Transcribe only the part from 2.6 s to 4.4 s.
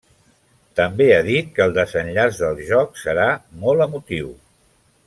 joc serà molt emotiu.